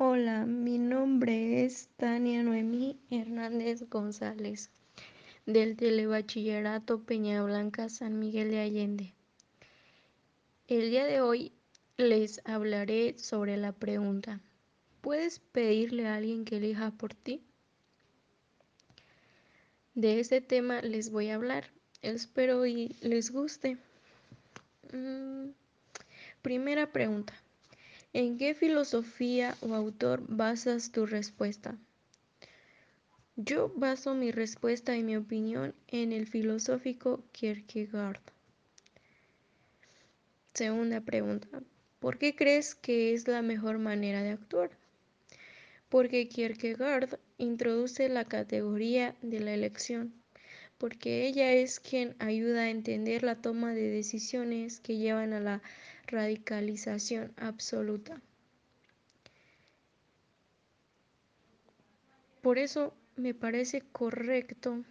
[0.00, 4.70] Hola, mi nombre es Tania Noemí Hernández González,
[5.44, 9.12] del Telebachillerato Peña Blanca San Miguel de Allende.
[10.68, 11.50] El día de hoy
[11.96, 14.40] les hablaré sobre la pregunta,
[15.00, 17.42] ¿puedes pedirle a alguien que elija por ti?
[19.96, 21.72] De este tema les voy a hablar,
[22.02, 23.78] espero y les guste.
[24.92, 25.48] Mm,
[26.40, 27.34] primera pregunta.
[28.18, 31.78] ¿En qué filosofía o autor basas tu respuesta?
[33.36, 38.20] Yo baso mi respuesta y mi opinión en el filosófico Kierkegaard.
[40.52, 41.62] Segunda pregunta.
[42.00, 44.72] ¿Por qué crees que es la mejor manera de actuar?
[45.88, 50.12] Porque Kierkegaard introduce la categoría de la elección,
[50.76, 55.62] porque ella es quien ayuda a entender la toma de decisiones que llevan a la
[56.08, 58.20] radicalización absoluta.
[62.42, 64.84] Por eso me parece correcto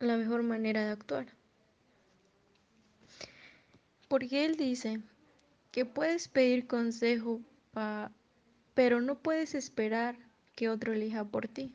[0.00, 1.26] la mejor manera de actuar.
[4.08, 5.00] Porque él dice
[5.70, 7.40] que puedes pedir consejo,
[8.74, 10.16] pero no puedes esperar
[10.56, 11.72] que otro elija por ti.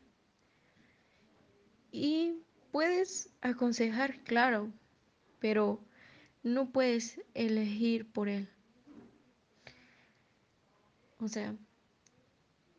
[1.92, 4.74] Y puedes aconsejar, claro,
[5.46, 5.80] pero
[6.42, 8.50] no puedes elegir por él.
[11.20, 11.56] O sea,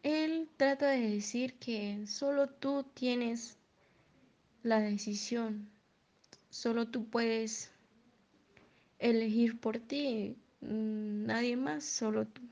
[0.02, 3.56] él trata de decir que solo tú tienes
[4.64, 5.70] la decisión,
[6.50, 7.70] solo tú puedes
[8.98, 12.42] elegir por ti, nadie más, solo tú.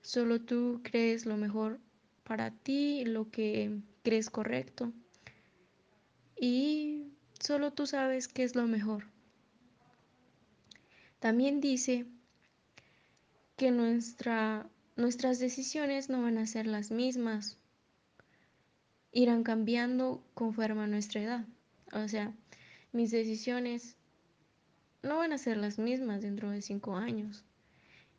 [0.00, 1.78] Solo tú crees lo mejor
[2.24, 4.90] para ti, lo que crees correcto.
[6.40, 7.10] Y
[7.50, 9.06] solo tú sabes qué es lo mejor.
[11.18, 12.06] También dice
[13.56, 17.58] que nuestra, nuestras decisiones no van a ser las mismas,
[19.10, 21.44] irán cambiando conforme a nuestra edad.
[21.92, 22.32] O sea,
[22.92, 23.96] mis decisiones
[25.02, 27.44] no van a ser las mismas dentro de cinco años,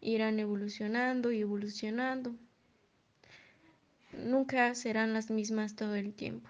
[0.02, 2.36] irán evolucionando y evolucionando.
[4.12, 6.50] Nunca serán las mismas todo el tiempo.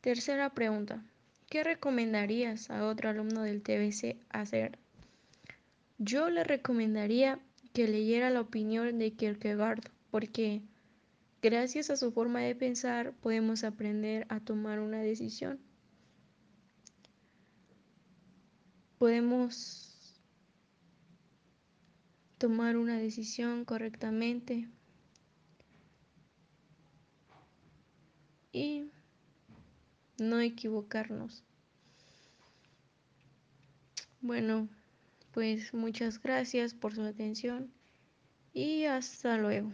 [0.00, 1.04] Tercera pregunta.
[1.48, 4.78] ¿Qué recomendarías a otro alumno del TBC hacer
[6.02, 7.38] yo le recomendaría
[7.74, 10.62] que leyera la opinión de Kierkegaard porque
[11.42, 15.60] gracias a su forma de pensar podemos aprender a tomar una decisión.
[18.96, 20.18] Podemos
[22.38, 24.70] tomar una decisión correctamente
[28.52, 28.90] y
[30.20, 31.42] no equivocarnos.
[34.20, 34.68] Bueno,
[35.32, 37.72] pues muchas gracias por su atención
[38.52, 39.72] y hasta luego.